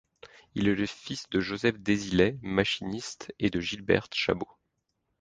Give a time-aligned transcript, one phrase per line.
[0.55, 4.49] Il est le fils de Joseph Désilets, machiniste, et de Gilberte Chabot.